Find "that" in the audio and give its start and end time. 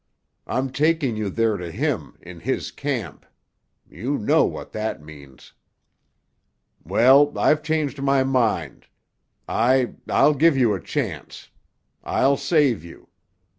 4.71-4.99